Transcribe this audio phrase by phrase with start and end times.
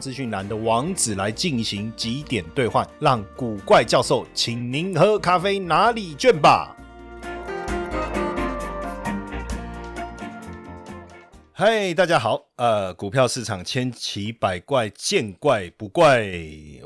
[0.00, 6.74] 资讯栏的网址来进行几点兑换，让古怪教授请您喝咖啡拿礼券吧。
[11.52, 16.24] 嗨，大家好，呃，股票市场千奇百怪，见怪不怪。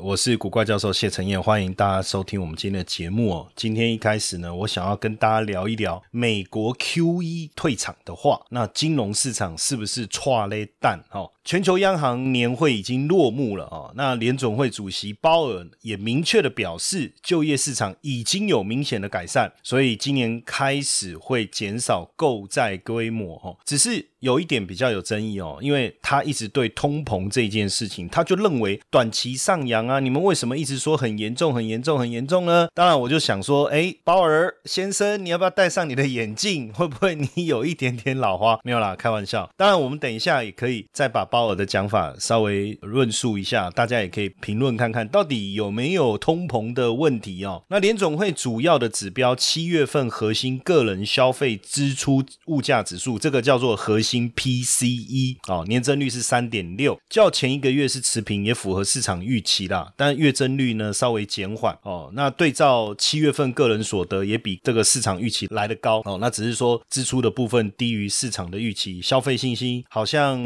[0.01, 3.47] 我是古怪教授谢承彦，欢迎大家收听我们今天的节目哦。
[3.55, 10.99] 今天一开始呢，我想要跟大家聊一聊美国 Q E 退场的话，那金融市场是不是错嘞蛋？
[11.11, 32.69] 哦，全球央行年会已经落幕了哦，那联总会主席鲍尔也明确的表示，就业市场已经有明显的改善，所以今年开始会减少购债规模哦，只是有一点比较有争议哦，因为他一直对通膨这件事情，他就认为短期上扬啊，你们为什么一直说很严重、很严重、很严重呢？
[32.73, 36.71] 当然，我就想说，哎，鲍尔先生，你要不要戴上你的眼镜？
[36.71, 38.57] 会不会你有一点点老花？
[38.63, 39.49] 没有啦，开玩笑。
[39.57, 47.63] 当然，我们等一下也可以再把鲍尔的讲法稍微论述一下，大家也可以评论看看到底有没有通膨的问题哦。
[47.69, 54.31] 那联总会主要的指标，七月份核心个人消费支出物价指数，这个叫做核心。
[54.35, 59.91] PCE 哦，年增率是三点六，较前一个月是持平，也符合市场预期啦。
[59.95, 62.11] 但月增率呢稍微减缓哦。
[62.13, 66.19] 那对照七月份个人所得也比这个市场预期来的高哦。
[66.21, 70.37] 那只是说支出的部分低于市场的预期，消费信心好像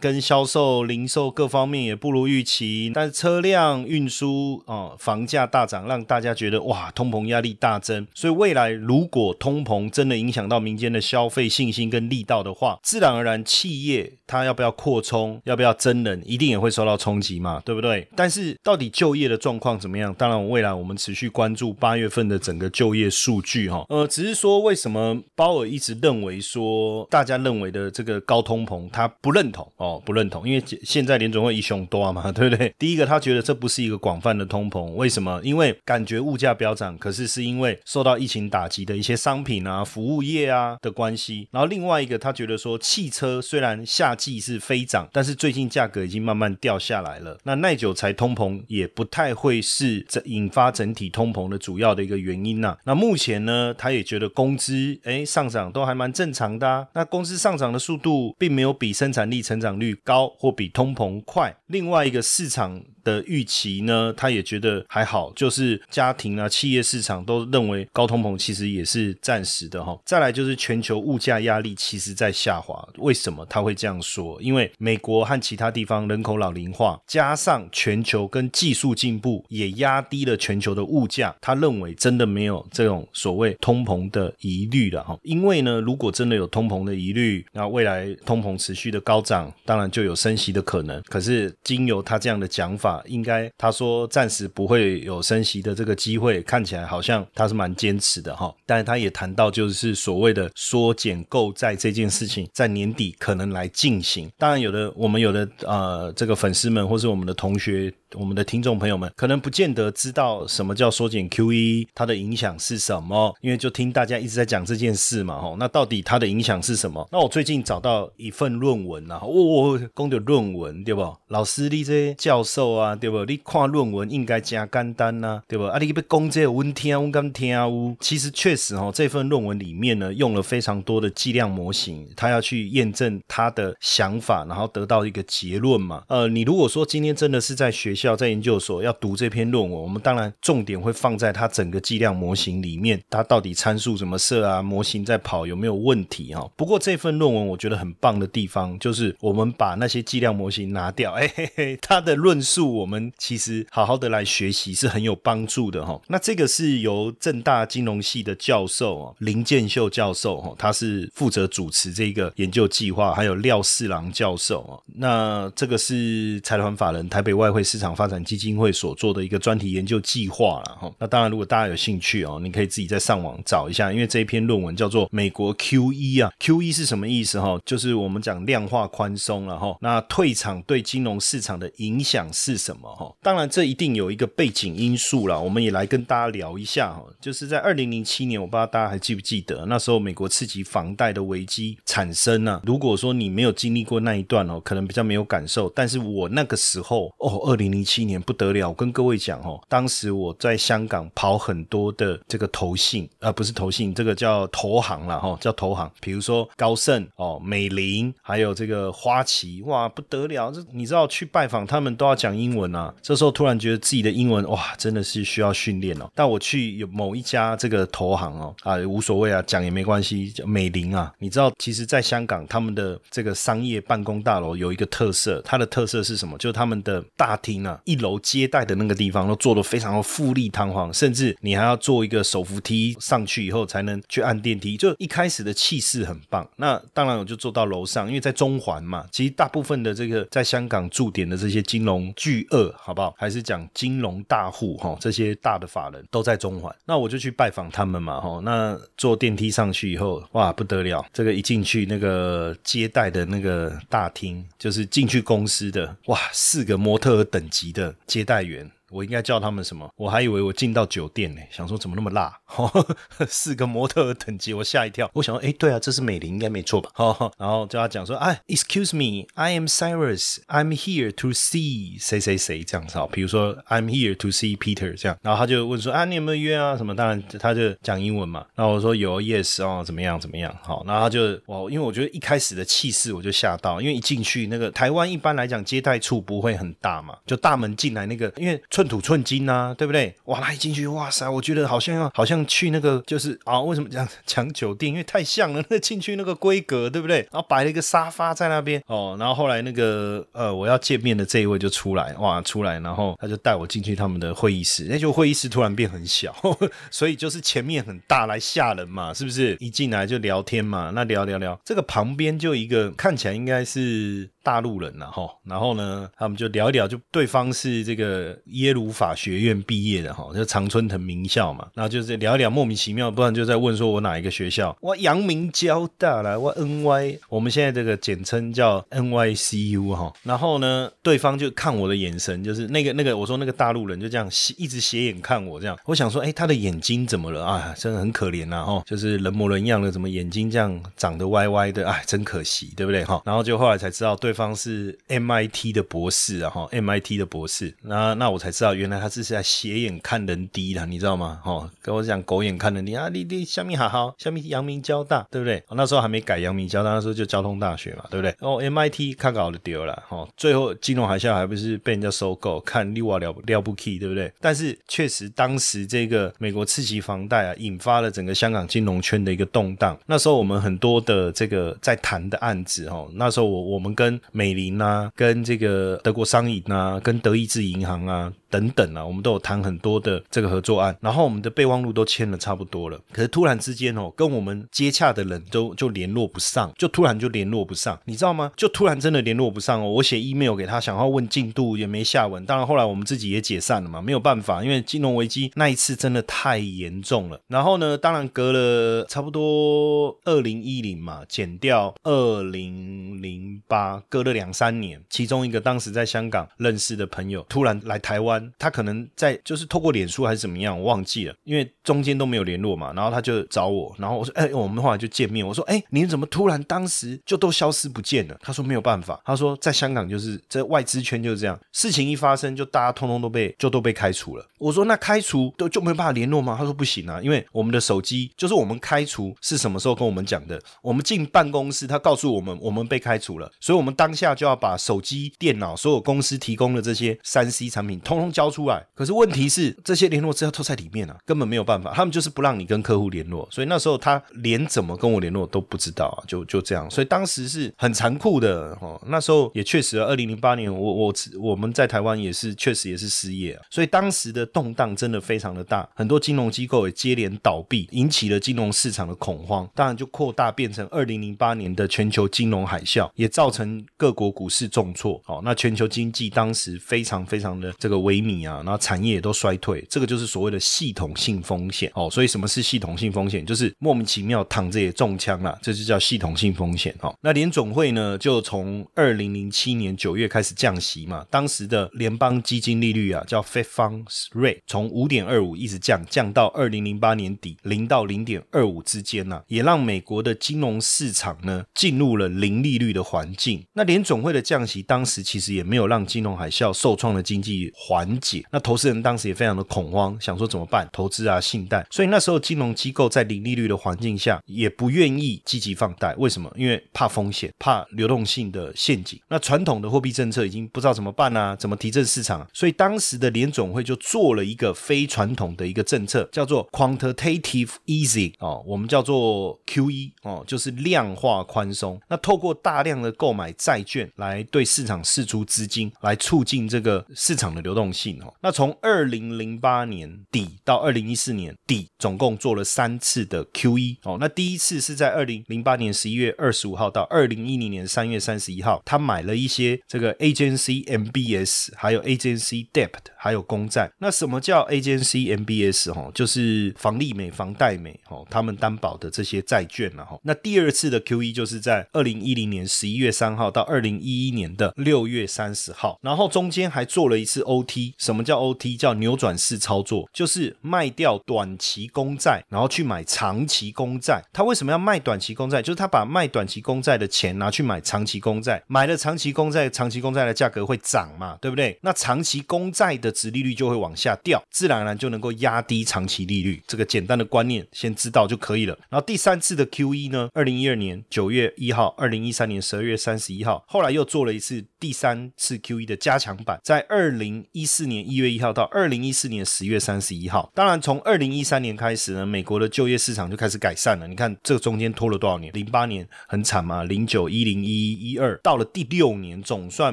[0.00, 2.90] 跟销售、零售各方面也不如预期。
[2.94, 8.06] 但是车辆运输哦，房价大涨，让大家觉得哇，通膨压力大增。
[8.14, 18.06] 所以未来如果通膨真的影响到民间的消费信心跟力道的话，自然而然，企业它要不要扩充，要不要增人，一定也会受到冲击嘛，对不对？
[18.16, 20.14] 但是到底就业的状况怎么样？
[20.14, 23.84] 当然，未来我们持续关注八月份的整个就业数据哈。
[23.88, 32.74] 呃，只是说为什么鲍尔一直认为说大家认为的这个高通膨，他不认同哦，哦不认同，因为现在联总会一雄多嘛， 对不对？
[32.78, 35.40] 第一个，他觉得这不是一个广泛的通膨，为什么？
[35.42, 41.48] 因为感觉物价飙涨，可是是因为受到疫情打击的一些商品啊、服务业啊的关系。
[41.50, 42.78] 然后另外一个，他觉得说。
[42.78, 47.36] 汽车虽然夏季是飞涨，但是最近价格已经慢慢掉下来了。
[47.42, 52.76] 那耐久材通膨也不太会是这引发整体通膨的主要的一个原因呐。
[52.84, 56.86] 那目前呢，他也觉得工资哎上涨都还蛮正常的。
[56.94, 61.56] 那工资上涨的速度并没有比生产力成长率高或比通膨快。
[61.66, 62.82] 另外一个市场。
[63.06, 69.96] 的预期呢，他也觉得还好，就是家庭啊、企业市场都认为高通膨其实也是暂时的哈。
[70.04, 74.42] 再来就是全球物价压力其实在下滑，为什么他会这样说？
[74.42, 81.32] 因为美国和其他地方人口老龄化，加上全球跟技术进步，也压低了全球的物价。
[81.40, 85.16] 他认为真的没有这种所谓通膨的疑虑了哈。
[85.22, 91.02] 因为呢，如果真的有通膨的疑虑，那未来通膨持续的高涨，当然就有升息的可能。
[91.08, 93.02] 可是经由他这样的讲法。
[93.06, 98.54] 应该他说暂时不会有升息的这个机会，看起来好像他是蛮坚持的哈。
[98.64, 104.30] 但是他也谈到，就是所谓的缩减购债这件事情，在年底可能来进行。
[104.38, 107.92] 当然，有的我们有的呃，这个粉丝们或是我们的同学。
[108.14, 113.34] 我们的听众朋友们可能不见得知道什么叫缩减 QE，它的影响是什么？
[113.42, 117.06] 因为就听大家一直在讲这件事嘛，吼，那到底它的影响是什么？
[117.10, 119.55] 那我最近找到一份论文啊，哦，
[119.94, 121.16] 公的论文对不？
[121.28, 123.24] 老师你这教授啊，对不？
[123.24, 125.64] 你看论文应该加简单呐，对不？
[125.64, 127.96] 啊，你被公这温听我敢听呜。
[128.00, 136.02] 其实确实哦，这份论文里面呢，用了非常多的计量模型，他要去验证他的想法，然后得到一个结论嘛。
[136.08, 144.62] 呃，你如果说今天真的是在学校在研究所要读这篇论文，我们当然重点会放在他整个计量模型里面，他到底参数怎么设啊？
[144.62, 146.44] 模型在跑有没有问题啊？
[146.56, 156.00] 不过这份论文我觉得很棒的地方，就是我们把那些计量模型拿掉， 哎嘿嘿，它的论述我们其实好好的来学习是很有帮助的哈。
[156.06, 164.82] 那这个是由正大金融系的教授啊林建秀教授哈，他是负责主持这个研究计划，还有廖廖四郎教授哦。
[164.96, 170.92] 那这个是财团法人台北外汇市场发展基金会所做的一个专题研究计划了哈。
[170.98, 177.58] 那当然，如果大家有兴趣哦，你可以自己在上网找一下，因为这一篇论文叫做《美国 Q E》啊，Q E 是什么意思哈？
[177.64, 179.76] 就是我们讲量化宽松了哈。
[179.82, 183.12] 那退场对金融市场的影响是什么哈？
[183.22, 187.04] 当然，这一定有一个背景因素了，我们也来跟大家聊一下哈。
[187.20, 192.62] 就是在二零零七年，我不知道大家还记不记得，那时候美国刺激房贷的危机产生呢。
[192.64, 195.68] 如果说你没有经历过那一段哦，可能比较没有感受。
[195.74, 205.90] 但是我那个时候哦，二零零七年不得了，我跟各位讲哦，当时我在香港跑很多的这个投信，呃，不是投信，这个叫投行了哈，叫投行。
[206.00, 210.50] 比如说高盛哦、美林，还有这个花旗，哇，不得了！
[210.50, 212.94] 这你知道去拜访他们都要讲英文啊。
[213.02, 216.08] 这时候突然觉得自己的英文哇，真的是需要训练哦。
[216.14, 220.32] 但我去有某一家这个投行哦，啊，无所谓啊，讲也没关系。
[220.46, 226.38] 美林啊，你知道，其实在香港他们的这个商业办公大楼有一个特色，它的特色是什么？
[226.38, 234.76] 就是他们的大厅啊，一楼接待的那个地方都做的非常的富丽堂皇，甚至你还要坐一个手扶梯上去以后才能去按电梯。
[234.76, 236.48] 就一开始的气势很棒。
[236.56, 239.05] 那当然我就坐到楼上，因为在中环嘛。
[239.10, 243.14] 其实大部分的这个在香港驻点的这些金融巨鳄，好不好？
[243.16, 246.74] 还是讲金融大户哈，这些大的法人都在中环。
[246.84, 248.40] 那我就去拜访他们嘛哈。
[248.42, 251.04] 那坐电梯上去以后，哇，不得了！
[251.12, 258.70] 这个一进去那个接待的那个大厅，就是进去公司的哇，四个模特等级的接待员。
[258.90, 259.88] 我应该叫他们什么？
[259.96, 262.38] 我还以为我进到酒店呢，想说怎么那么辣？
[263.28, 265.10] 四个模特等级，我吓一跳。
[265.14, 266.90] 我想说，哎，对啊，这是美玲，应该没错吧？
[267.38, 272.96] 然后叫他讲说，哎，Excuse me，I am Cyrus，I'm here to see 谁谁谁这样子。
[272.96, 275.18] 好，比如说 I'm here to see Peter 这样。
[275.22, 276.76] 然后他就问说，啊，你有没有约啊？
[276.76, 276.94] 什么？
[276.94, 278.46] 当然他就讲英文嘛。
[278.54, 280.20] 然后我说有，Yes 哦，怎么样？
[280.20, 280.54] 怎么样？
[280.62, 290.14] 好，然后他就哇，因为我觉得一开始的气势我就吓到，因为一进去那个台湾一般来讲接待处不会很大嘛，就大门进来那个，因为寸土寸金呐，对不对？
[290.26, 294.92] 哇，他一进去，哇塞，我觉得好像要好像去那个就是啊，为什么讲抢酒店？
[294.92, 297.20] 因为太像了，那进去那个规格，对不对？
[297.32, 306.36] 然后摆了一个沙发在那边哦，然后后来那个呃，我要见面的这一位就出来，哇，出来，然后他就带我进去他们的会议室，那就会议室突然变很小，
[306.92, 309.56] 所以就是前面很大来吓人嘛，是不是？
[309.58, 314.28] 一进来就聊天嘛，那聊聊聊，这个旁边就一个看起来应该是。
[314.46, 337.74] 大陆人了哈，然后呢，他们就聊一聊，就对方是这个耶耶鲁法学院毕业的哈，就常春藤名校嘛，然后就是聊一聊莫名其妙，不然就在问说我哪一个学校，我阳明交大来，我 N Y，我们现在这个简称叫 N Y C U 哈，然后呢，对方就看我的眼神，就是那个那个，我说那个大陆人就这样斜一直斜眼看我这样，我想说，哎，他的眼睛怎么了啊？
[337.76, 341.88] 真的很可怜呐哈，就是人模人样的，怎么眼睛这样长得歪歪的？
[341.88, 343.20] 哎，真可惜，对不对哈？
[343.24, 344.36] 然后就后来才知道对。
[344.36, 351.38] 方是 MIT 的博士啊，哈，MIT 的博士，那那我才知道，原来他这是在斜眼看人低了，你知道吗？
[351.44, 355.62] 哈，跟我讲狗眼看人低啊，你你下面好好，下面阳明交大，对不对？
[355.72, 358.34] 那时候还没改阳明交大，那时候就交通大学嘛，对不对？
[358.40, 364.32] 哦，MIT 看搞的丢了，哈，最后金融海啸还不是被人家收购，看六瓦了了不起，对不对？
[364.40, 369.98] 但是确实当时这个美国刺激房贷啊，引发了整个香港金融圈的一个动荡。
[370.06, 378.32] 那时候我们很多的这个在谈的案子，哈，那时候我我们跟美林啊，跟这个德国商银啊，跟德意志银行啊。
[378.56, 382.98] 等等啊，我们都有谈很多的这个合作案，然后我们的备忘录都签了差不多了。
[383.12, 388.50] 可是突然之间哦，跟我们接洽的人都就联络不上，就突然就联络不上，你知道吗？
[388.56, 389.90] 就突然真的联络不上哦。
[389.90, 392.46] 我写 email 给他，想要问进度也没下文。
[392.46, 397.38] 当然后来我们自己也解散了嘛，没有办法，因为金融危机那一次真的太严重了。
[397.48, 404.98] 然后呢，当然隔了差不多二零一零嘛，减掉二零零八，隔了两三年。
[405.10, 408.45] 其中一个当时在香港认识的朋友突然来台湾。
[408.58, 412.92] 他可能在就是透过脸书还是怎么样，我忘记了，因为中间都没有联络嘛。
[412.92, 430.60] 然后他就找我，然后我说：“哎，我们后来就见面。”我说：“哎，你怎么突然当时就都消失不见了？”他说：“没有办法。”他说：“在香港就是在外资圈就是这样，事情一发生就大家通通都被就都被开除了。”我说：“那开除都就没有办法联络吗？”他说：“不行啊，因为我们的手机就是我们开除是什么时候跟我们讲的？
[430.82, 438.84] 我们进办公室，他告诉我们我们被开除了，所以我们当下就要把手机、电脑所有公司提供的这些三 C 产品通通。”交出来。
[438.94, 443.46] 可是问题是，这些联络资料都在里面啊，根本没有办法，他们就是不让你跟客户联络。
[443.50, 446.90] 所以那时候他连怎么跟我联络都不知道啊，就就这样。
[446.90, 449.00] 所以当时是很残酷的哦。
[449.06, 453.62] 那时候也确实，二零零八年我我我们在台湾也是确实也是失业啊。
[453.70, 465.20] 所以当时的动荡真的非常的大，很多金融机构也接连倒闭，引起了金融市场的恐慌，当然就扩大变成二零零八年的全球金融海啸，也造成各国股市重挫。
[465.26, 471.90] 哦，那全球经济当时非常非常的这个危萎靡啊，然后产业也都衰退，这个就是所谓的系统性风险。
[471.94, 473.44] 哦，所以什么是系统性风险？
[473.44, 476.94] 就是莫名其妙躺着也中枪了，这就叫系统性风险。
[477.00, 493.64] 哦，那联总会呢，就从二零零七年九月开始降息嘛，当时的联邦基金利率啊，叫 Fed Funds Rate，从五点二五一直降，降到二零零八年底零到零点二五之间呢，也让美国的金融市场呢进入了零利率的环境。
[493.72, 497.70] 那联总会的降息当时其实也没有让金融海啸受创的经济
[498.06, 498.44] 缓解。
[498.50, 500.88] 那投资人当时也非常的恐慌，想说怎么办？
[500.92, 501.84] 投资啊，信贷。
[501.90, 506.14] 所以那时候金融机构在零利率的环境下，也不愿意积极放贷。
[506.16, 506.52] 为什么？
[506.56, 509.20] 因为怕风险，怕流动性的陷阱。
[509.28, 512.46] 那传统的货币政策已经不知道怎么办啊，怎么提振市场？
[512.52, 522.00] 所以当时的联总会就做了一个非传统的一个政策，叫做 quantitative easing 哦，我们叫做 QE 哦，就是量化宽松。
[522.08, 528.32] 那透过大量的购买债券来对市场释出资金，来促进这个市场的流动性哦。
[528.42, 534.16] 那从二零零八年底到二零一四年底，总共做了三次的 QE 哦。
[534.20, 543.90] 那第一次是在二零零八年十一月二十五号到二零一零年三月三十一号，他买了一些这个 Agency MBS，还有 Agency Debt，还有公债。
[543.98, 545.92] 那什么叫 Agency MBS？
[545.92, 550.18] 哈，就是房利美、房贷美，哈，他们担保的这些债券了哈。
[550.22, 557.85] 那第二次的 QE 就是在二零一零年十一月三号到二零一一年的六月三十号，然后中间还做了一次 OT。
[557.98, 558.76] 什么叫 OT？
[558.76, 564.22] 叫扭转式操作，就是卖掉短期公债，然后去买长期公债。
[564.32, 565.62] 他为什么要卖短期公债？
[565.62, 571.78] 就是他把卖短期公债的钱拿去买长期公债，买了长期公债，长期公债的价格会涨嘛，对不对？
[571.82, 576.62] 那长期公债的值利率就会往下掉，自然而然就能够压低长期利率。
[576.66, 578.76] 这个简单的观念先知道就可以了。
[578.88, 580.28] 然后第三次的 QE 呢？
[580.32, 590.50] 二零一二年九月一号，二零一三年十二月三十一号，后来又做了一次第三次 QE 的加强版，在二零一四年一月一号到二零一四年十月三十一号。
[590.54, 594.08] 当然，从二零一三年开始呢，美国的就业市场就开始改善了。
[594.08, 595.52] 你看这中间拖了多少年？
[595.52, 599.92] 零八年很惨嘛，零九一零一一一二，到了第六年，总算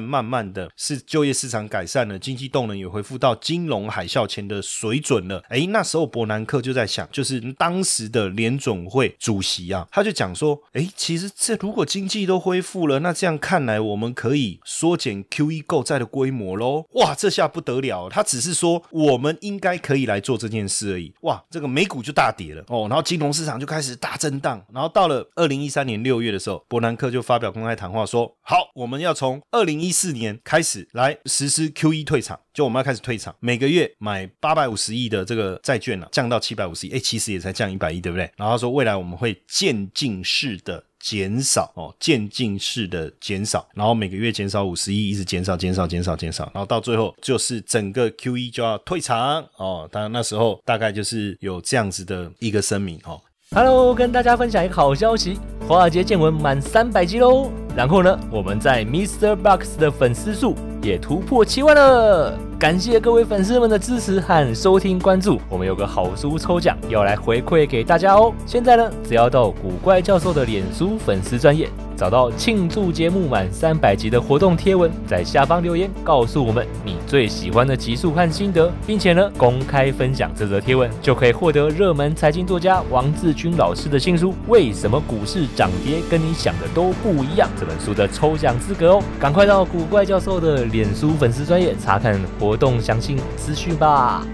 [0.00, 5.44] 慢慢的是就业市场改善了，经济动能也恢复到金融海啸前的水准了。
[5.50, 16.86] 哎，那时候伯南克就在想，就是当时的联总会主席啊，他就讲说，哎，其实这如果经济都恢复了，那这样看来，我们可以缩减 QE 购债的规模喽。
[16.94, 21.12] 哇，这下不得得了，他只是说我们应该可以来做这件事而已。
[21.22, 24.64] 哇，这个美股就大跌了哦，然后金融市场就开始大震荡。
[24.72, 32.38] 然后到了二零一三年六月的时候，伯南克就发表公开谈话说，好，我们要从二零一四年开始来实施 QE 退场。
[32.52, 38.30] 就我们要开始退场，每个月买八百五十亿的这个债券了，降到七百五十亿，哎，其实也才降一百亿，对不对？
[38.36, 49.86] 然后说未来我们会渐进式的减少哦，渐进式的减少，然后每个月减少五十亿，一直减少、减少、减少、减少，然后到最后就是整个 Q E 就要退场哦。
[49.92, 53.20] 当然那时候大概就是有这样子的一个声明哦。
[53.50, 57.52] Hello，跟大家分享一个好消息，华尔街见闻满三百集喽。
[57.76, 59.36] 然后呢，我们在 Mr.
[59.36, 62.53] Box 的粉丝数也突破七万了。
[62.64, 68.32] 感谢各位粉丝们的支持和收听关注，我们有个好书抽奖要来回馈给大家哦。
[68.46, 89.02] 现在呢，只要到古怪教授的脸书粉丝专业，找到庆祝节目满三百集的活动贴文，在下方留言告诉我们你最喜欢的集数和心得，并且呢公开分享这则贴文，就可以获得热门财经作家王志军老师的新书《为什么股市涨跌跟你想的都不一样》这本书的抽奖资格哦。
[89.20, 94.24] 赶快到古怪教授的脸书粉丝专业查看活动详细资讯吧。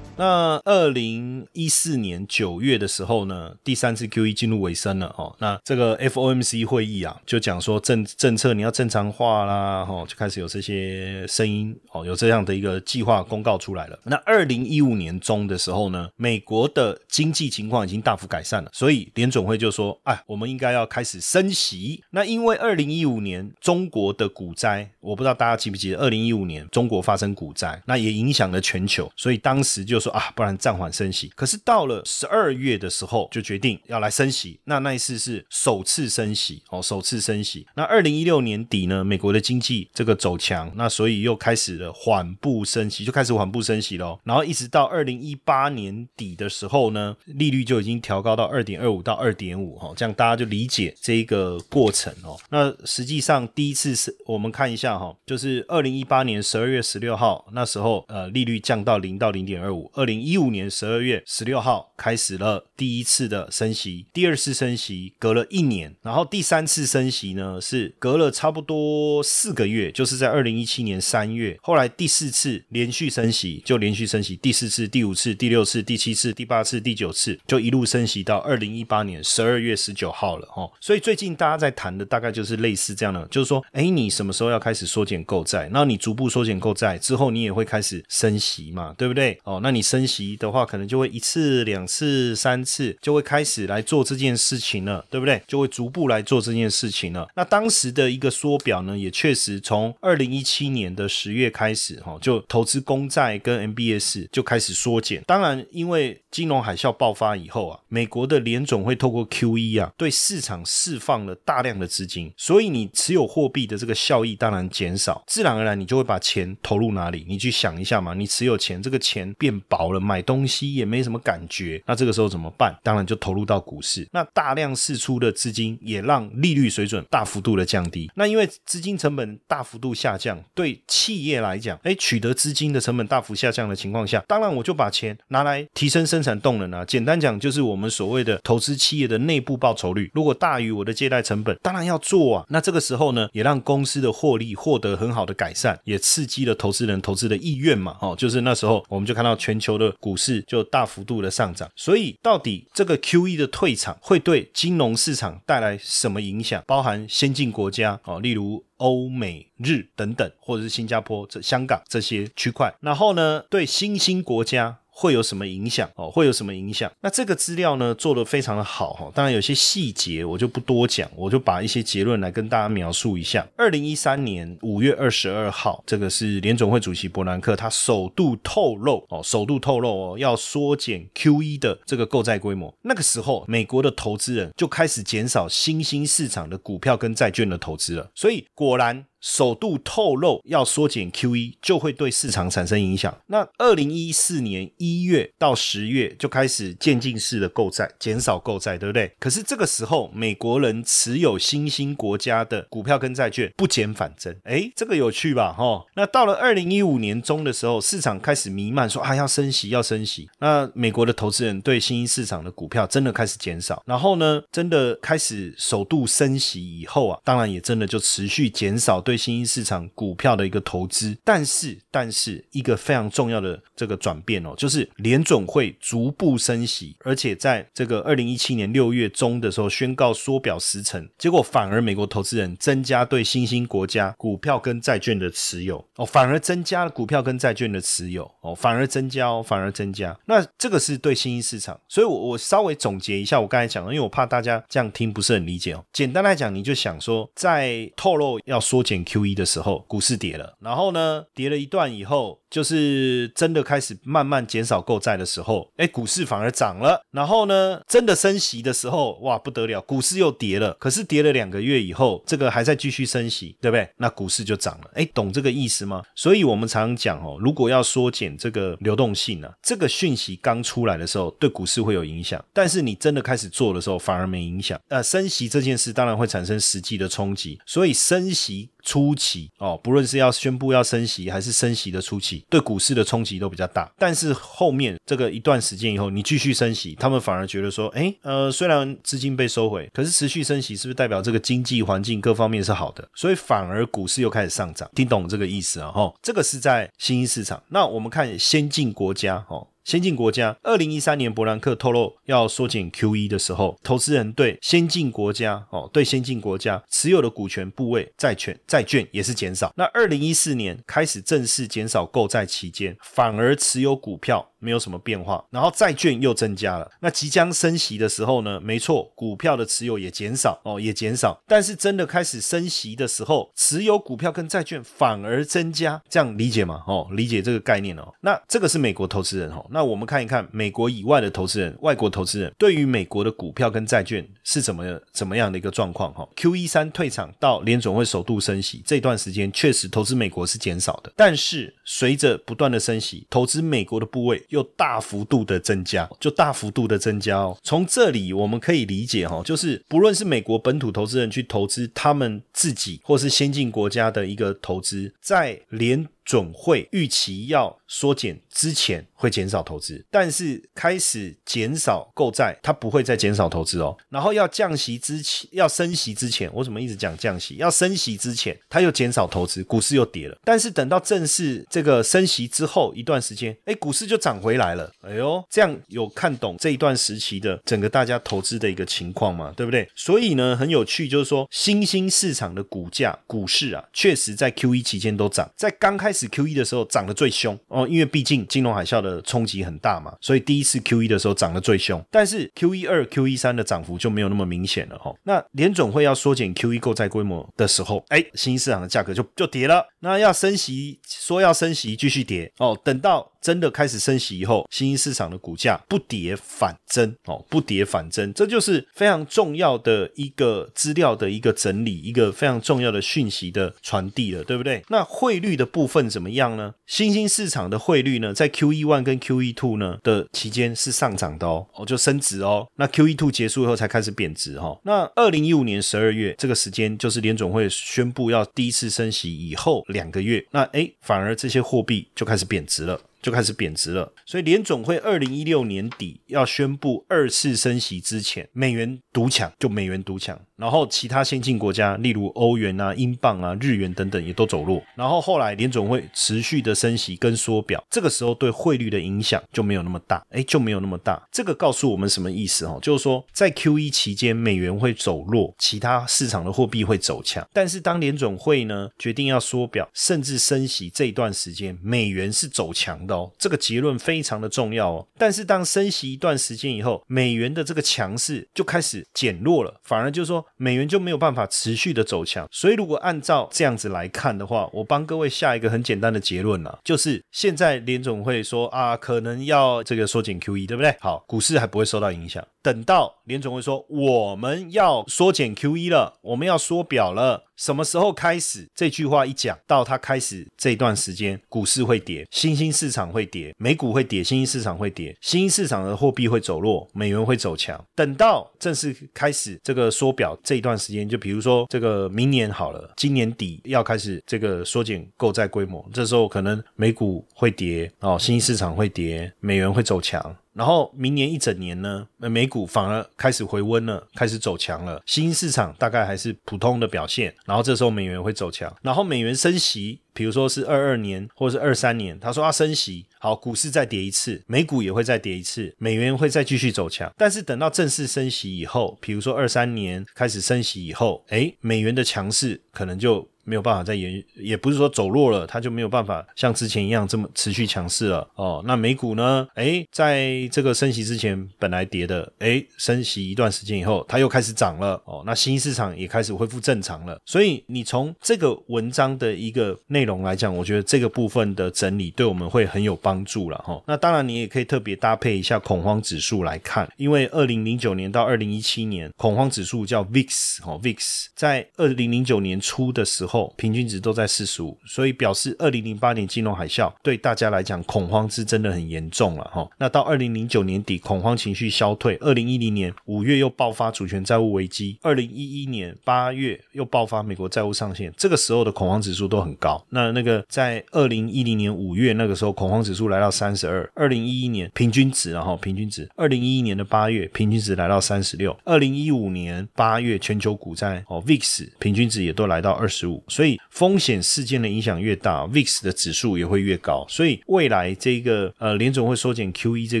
[0.18, 5.36] 那二零一四年九月的时候呢，第三次 QE 进入尾声了哦。
[5.38, 13.98] 那这个 FOMC 会议啊，就讲说政政策你要正常化啦，哈，就开始有这些声音哦，有这样的一个计划公告出来了。
[14.04, 22.02] 那二零一五年中的时候呢，美国的经济情况已经大幅改善了，所以联总会就说，哎，我们应该要开始升息。
[22.10, 30.00] 那因为二零一五年中国的股灾，我不知道大家记不记得，二零一五年中国发生股灾，那也影响了全球，所以当时就。
[30.06, 31.28] 说啊，不然暂缓升息。
[31.34, 34.58] 可是到了十二月的时候，就决定要来升息。
[34.64, 37.66] 那那一次是首次升息哦，首次升息。
[37.74, 44.18] 那二零一六年底呢，美国的经济这个走强，那所以又开始了缓步升息，就开始缓步升息喽。
[44.24, 52.38] 然后一直到二零一八年底的时候呢，利率就已经调高到二点二五到二点五哈，这样大家就理解这个过程哦。
[52.50, 59.90] 那实际上第一次是我们看一下哈，就是二零一八年十二月十六号那时候，呃，利率降到零到零点二五。
[59.96, 71.58] 二零一五年十二月十六号开始了第一次的升息，第二次升息隔了一年，然后第三次升息呢是隔了差不多四个月，就是在二零一七年三月。
[71.62, 80.70] 后来第四次连续升息就连续升息，第四次、第五次、第六次、第七次、第八次、第九次就一路升息到二零一八年十二月十九号了哦。
[80.78, 85.70] 所以最近大家在谈的大概就是类似这样的，就是说，哎，你什么时候要开始缩减购债？
[85.72, 89.38] 那你逐步缩减购债之后，你也会开始升息嘛，对不对？
[89.44, 95.40] 哦，那你升息的话，可能就会一次、两次、三次，就会开始来做这件事情了，对不对？
[95.46, 97.28] 就会逐步来做这件事情了。
[97.36, 105.22] 那当时的一个缩表呢，也确实从二零一七年的十月开始，哈，就投资公债跟 MBS 就开始缩减。
[105.26, 117.24] 当然，因为金融海啸爆发以后啊，美国的联总会透过 QE 啊，对市场释放了大量的资金，所以你持有货币的这个效益当然减少，自然而然你就会把钱投入哪里？
[117.28, 122.76] 你去想一下嘛，你持有钱，这个钱变薄了，买东西也没什么感觉，那这个时候怎么办？
[122.82, 124.06] 当然就投入到股市。
[124.12, 128.10] 那大量释出的资金也让利率水准大幅度的降低。
[128.14, 136.84] 那因为资金成本大幅度下降，对企业来讲，哎，取得资金的成本大幅下降的情况下，当然我就把钱拿来提升生产动能啊。
[136.84, 142.44] 简单讲，就是我们所谓的投资企业的内部报酬率，如果大于我的借贷成本，当然要做啊。
[142.48, 147.96] 那这个时候呢，也让公司的获利获得很好的改善，也刺激了投资人投资的意愿嘛。
[148.00, 151.68] 哦，就是那时候我们就看到全球球的股市就大幅度的上涨。
[151.74, 156.62] 所以到底这个 Q E 的退场会对金融市场带来什么影响？
[156.66, 162.72] 包含先进国家哦，例如欧美日等等，或者是新加坡、这香港这些区块。
[162.80, 164.78] 然后呢，对新兴国家。
[164.98, 166.10] 会有什么影响哦？
[166.10, 166.90] 会有什么影响？
[167.02, 173.46] 那这个资料呢做的非常的好哈，当然有些细节我就不多讲，我就把一些结论来跟大家描述一下。
[173.58, 182.74] 二零一三年五月二十二号，这个是联总会主席伯南克他首度透露哦，首度透露哦要缩减 Q E 的这个购债规模。
[182.80, 188.10] 那个时候，美国的投资人就开始减少新兴市场的股票跟债券的投资了。
[188.14, 189.04] 所以果然。
[189.20, 193.16] 首度透露要缩减 QE，就会对市场产生影响。
[193.26, 199.10] 那二零一四年一月到十月就开始渐进式的购债，减少购债，对不对？
[199.18, 205.52] 可是这个时候，美国人持有新兴国家的股票跟债券不减反增，哎，这个有趣吧？
[205.52, 210.28] 哈，那到了二零一五年中的时候，市场开始弥漫说啊要升息，要升息。
[210.38, 219.16] 那美国的投资人对新兴市场的股票真的开始减少，然后呢，真的开始首度升息以后啊，当然也真的就持续减少对。
[219.26, 240.14] 新兴市场股票的一个投资，但是但是一个非常重要的这个转变哦，就是联总会逐步升息，而且在这个二零一七年六月中的时候宣告缩表十成，结果反而美国投资人增加对新兴国家股票跟债券的持有哦，反而增加了股票跟债券的持有哦，反而增加哦，反而增加。
[240.26, 245.82] 那这个是对新兴市场，所以我我稍微总结一下我刚才讲的，因为我怕大家这样听不是很理解哦。
[245.92, 248.95] 简单来讲，你就想说，在透露要缩减。
[249.04, 257.00] Q E 的时候，股市跌了，然后呢，跌了一段以后，就是真的开始慢慢减少购债的时候，哎，股市反而涨了。
[257.10, 260.74] 然后呢，真的升息的时候，哇，不得了，股市又跌了。
[260.74, 263.88] 可是跌了两个月以后，这个还在继续升息，对不对？
[263.96, 264.90] 那股市就涨了。
[264.94, 266.02] 哎，懂这个意思吗？
[266.14, 272.42] 所以我们常常讲哦，如果要缩减这个流动性呢，这个讯息刚出来的时候，对股市会有影响。
[272.52, 274.80] 但是你真的开始做的时候，反而没影响。
[274.88, 278.70] 呃，升息这件事当然会产生实际的冲击，所以升息。
[278.86, 283.90] 初期哦，不论是要宣布要升息，还是升息的初期，对股市的冲击都比较大。
[283.98, 293.06] 但是后面这个一段时间以后，你继续升息，他们反而觉得说，哎，呃，虽然资金被收回，可是持续升息是不是代表这个经济环境各方面是好的？
[293.14, 294.88] 所以反而股市又开始上涨。
[294.94, 295.90] 听懂这个意思啊？
[295.90, 297.60] 哈，这个是在新兴市场。
[297.68, 299.66] 那我们看先进国家，哦。
[299.86, 309.72] 先进国家，二零一三年伯兰克透露要缩减 Q E 的时候，投资人对先进国家哦，对先进国家持有的股权部位、债权、债券也是减少。
[309.76, 316.90] 那二零一四年开始正式减少购债期间，反而持有股票没有什么变化，然后债券又增加了。
[317.00, 318.60] 那即将升息的时候呢？
[318.60, 321.40] 没错，股票的持有也减少哦，也减少。
[321.46, 326.82] 但是真的开始升息的时候，持有股票跟债券反而增加，这样理解吗？
[326.86, 328.12] 哦，理解这个概念哦。
[328.20, 329.64] 那这个是美国投资人哦。
[329.70, 347.56] 那我们看一看美国以外的投资人，外国投资人对于美国的股票跟债券是怎么怎么样的一个状况哈？Q E 三退场到联总会首度升息这段时间，确实投资美国是减少的，但是随着不断的升息，投资美国的部位又大幅度的增加，就大幅度的增加哦。
[347.62, 359.06] 从这里我们可以理解哈，就是不论是美国本土投资人去投资他们自己或是先进国家的一个投资，在联准会预期要缩减之前。
[359.18, 363.96] 会减少投资，但是开始减少购债，它不会再减少投资哦。
[364.10, 367.56] 然后要降息之前，要升息之前，我怎么一直讲降息？
[367.56, 370.38] 要升息之前，它又减少投资，股市又跌了。
[370.44, 374.92] 但是等到正式这个升息之后一段时间，哎，股市就涨回来了。
[375.00, 379.54] 哎呦，这样有看懂这一段时期的整个大家投资的一个情况嘛？
[379.56, 379.88] 对不对？
[379.94, 389.20] 所以呢，很有趣，就是说新兴市场的股价、股市啊，确实在 Q E 期间都涨，在刚开始 Q 一的时候涨得最凶哦，因为毕竟金融海啸的。
[389.26, 395.12] 冲击很大嘛，所以第一次 Q 一的时候涨得最凶，但是 Q 一二、Q 一三的涨幅就没有那么明显了哈。
[395.24, 399.84] 那联总会要缩减 Q 一购债规模的时候，哎，新兴市场的价格就就跌了。
[399.98, 402.78] 那要升息，说要升息，继续跌哦。
[402.84, 414.82] 等到真的开始升息以后，新兴市场的股价不跌反增哦，不跌反增，这就是非常重要的一个资料的一个整理，一个非常重要的讯息的传递了，对不对？
[414.88, 416.74] 那汇率的部分怎么样呢？
[416.86, 422.66] 新兴市场的汇率呢，在 Q E one 跟 Q E two 呢的期间是上涨的哦，哦就升值哦。
[422.76, 424.78] 那 Q E two 结束以后才开始贬值哈。
[424.84, 433.00] 那二零一五年十二月这个时间，就是联总会宣布要第一次升息以后两个月，那哎反而这些货币就开始贬值了。
[433.26, 440.40] 就开始贬值了，所以联总会二零一六年底要宣布二次升息之前，美元独强，就美元独强。
[440.54, 444.80] 然后其他先进国家，例如欧元啊、英镑啊、日元等等，也都走弱。
[444.94, 451.20] 然后后来联总会持续的升息跟缩表，这个时候对汇率的影响就没有那么大，哎，就没有那么大。
[451.32, 452.78] 这个告诉我们什么意思哦？
[452.80, 457.46] 就是说在 Q E 期间，美元会走弱，其他市场的货币会走强。
[457.52, 463.32] 但是当联总会呢决定要缩表，甚至升息这一段时间，美元是走强的哦。
[463.38, 465.06] 这个结论非常的重要哦。
[465.18, 470.44] 但是当升息一段时间以后，美元的这个强势就开始减弱了，反而就是说。
[470.58, 480.96] 美元就没有办法持续的走强，所以如果按照这样子来看的话，我帮各位下一个很简单的结论了，就是现在联总会说啊，可能要这个缩减 QE，对不对？
[480.98, 482.44] 好，股市还不会受到影响。
[482.66, 487.44] 等到联总会说我们要缩减 QE 了，我们要缩表了。
[487.56, 488.68] 什么时候开始？
[488.74, 497.82] 这句话一讲到它开始这段时间，股市会跌，新兴市场会跌，美股会跌，新兴市场会跌，新兴市场的货币会走弱，美元会走强。
[497.94, 510.36] 等到正式开始这个缩表这一段时间，就比如说这个明年好了，今年底要开始这个缩减购债规模，这时候可能美股会跌哦，新兴市场会跌，美元会走强。
[510.56, 515.02] 然后明年一整年呢，美股反而开始回温了，开始走强了。
[515.04, 517.34] 新兴市场大概还是普通的表现。
[517.44, 518.74] 然后这时候美元会走强。
[518.80, 527.12] 然后美元升息，比如说是二二年或者是二三年，他说要升息，好，股市再跌一次，美股也会再跌一次，美元会再继续走强。
[527.18, 533.28] 但是等到正式升息以后，比如说二三年开始升息以后，哎，美元的强势可能就。
[533.46, 538.62] 没有办法再延，也不是说走弱了，它就没有办法像之前一样这么持续强势了哦。
[538.66, 539.46] 那美股呢？
[539.54, 545.22] 哎，在这个升息之前本来跌的，哎，升息一段时间以后，它又开始涨了哦。
[545.24, 547.16] 那新兴市场也开始恢复正常了。
[547.24, 553.80] 所以你从这个文章的一个内容来讲，我觉得这个部分的整理对我们会很有帮助了哈。
[553.86, 563.35] 那当然，你也可以特别搭配一下恐慌指数来看，因为二零零九年到二零一七年，恐慌指数叫 VIX 哦，VIX 在二零零九年初的时候。
[563.56, 569.68] 平均值都在四十五，所以表示二零零八年金融海啸对大家来讲恐慌是真的很严重了哈。
[569.78, 579.84] 那到二零零九年底恐慌情绪消退，二零一零年五月又爆发主权债务危机，二零一一年八月又爆发美国债务上限，这个时候的恐慌指数都很高。
[579.90, 593.22] 那那个在二零一零年五月那个时候恐慌指数来到三十二，二零一一年平均值然后平均值，二零一一年的八月平均值来到三十六，二零一五年八月全球股债哦 VIX 平均值也都来到二十五。
[593.28, 597.06] 所以风险事件的影响越大，VIX 的指数也会越高。
[597.08, 600.00] 所以未来这个呃联总会缩减 QE 这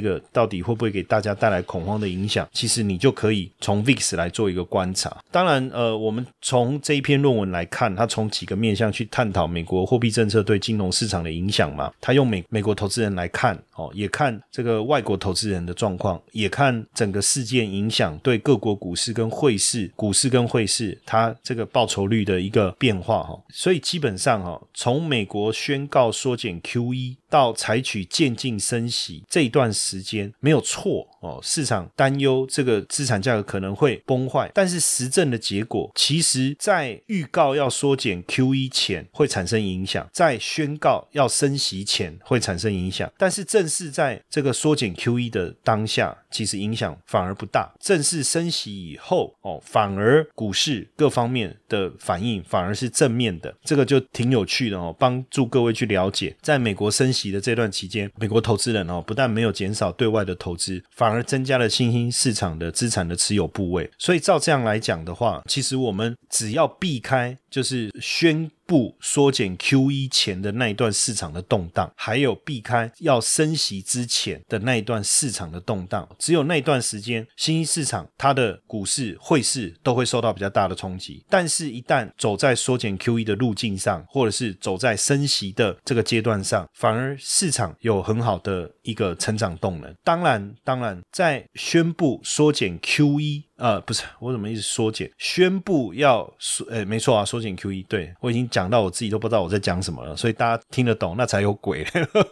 [0.00, 2.48] 个到底会不会给大家带来恐慌的影响？
[2.52, 5.16] 其实你就可以从 VIX 来做一个观察。
[5.30, 11.92] 当然，呃，我们从这一篇论文来看，它从几个面向去探讨美国货币政策对金融市场的影响嘛。
[12.00, 23.38] 他用美美国投资人来看哦，也看这个外国投资人的状况，也看整个事件影响对各国股市跟汇市、股市跟汇市它这个报酬率的一个变化哈。
[23.50, 47.72] 所以基本上哈，从美国宣告缩减 QE 到采取渐进升息这一段时间没有错哦，市场担忧这个资产价格可能会崩坏，但是实证的结果，其实在预告要缩减 QE 前会产生影响，在宣告要升息前会产生影响，但是正是在这个缩减 QE 的当下，其实影响反而不大。
[47.80, 63.90] 正式升息以后哦，反而股市各方面的反应反而是正面的，这个就挺有趣的哦，帮助各位去了解，在美国升息的这段期间，美国投资人哦不但没有减少对外的投资，反而增加了新兴市场的资产的持有部位。
[63.96, 68.50] 所以照这样来讲的话，其实我们只要避开就是宣。
[68.66, 81.24] 不缩减 QE 前的那一段市场的动荡，还有避开要升息之前的那一段市场的动荡，只有那一段时间，新兴市场它的股市、汇市都会受到比较大的冲击。
[81.28, 89.94] 但是，一旦走在缩减 QE 的路径上，或者是走在升息的这个阶段上，反而市场有很好的一个成长动能。
[90.02, 93.44] 当然，当然，在宣布缩减 QE。
[93.56, 95.10] 呃，不是，我怎么一直缩减？
[95.16, 97.86] 宣布要缩，呃，没错啊，缩减 QE。
[97.88, 101.86] 对我已经讲到我自己都不知道我在讲什么了，所以大家听得懂那才有鬼。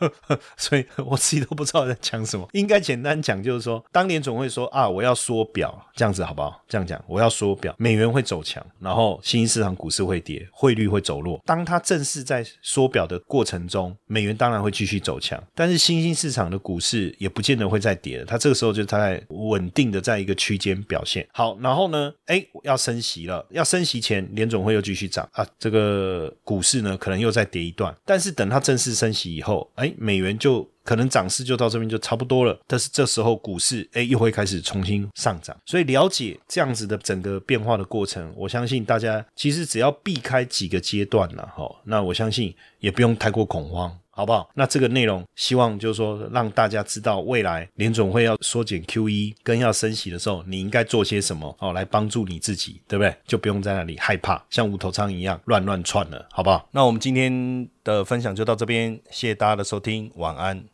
[0.57, 2.47] 所以我自己都不知道在讲什么。
[2.53, 6.63] 应该简单讲就是说，当年总会说啊，我要缩表，这样子好不好？
[6.69, 11.41] 这样讲，我要缩表，美元会走强，然后新兴市场股市会跌，汇率会走弱。
[11.47, 18.25] 当它正式在缩表的过程中，美元当然会继续走强，但是新兴市场的股市也不见得会再跌了。
[18.27, 21.14] 它这个时候就在稳定的在一个区间表现。
[21.33, 22.13] 好，然后呢？
[22.27, 23.47] 哎，要升息了。
[23.51, 25.47] 要升息前，联总会又继续涨啊。
[25.59, 27.95] 这个股市呢，可能又再跌一段。
[28.05, 32.59] 但是等它正式升息以后，哎，美元就可能涨势就到这边就差不多了。
[32.67, 35.57] 但是这时候股市哎又会开始重新上涨。
[35.67, 43.99] 所以了解这样子的整个变化的过程，我相信大家其实只要避开几个阶段了哈，那我相信也不用太过恐慌。
[44.15, 44.49] 好不好？
[44.55, 53.15] 那这个内容希望就是说，让大家知道未来联总会要缩减 QE 跟要升息的时候，你应该做些什么哦，来帮助你自己，对不对？
[53.27, 56.69] 就不用在那里害怕，像无头苍蝇一样乱乱窜了，好不好？
[56.73, 60.74] 那我们今天的分享就到这边，谢谢大家的收听，晚安。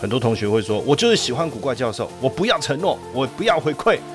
[0.00, 3.98] 很多同学会说：“我就是喜欢古怪教授，我不要承诺，我不要回馈，